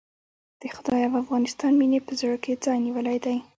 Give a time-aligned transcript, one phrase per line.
[0.61, 3.37] د خدای او افغانستان مينې په زړه کې ځای نيولی دی.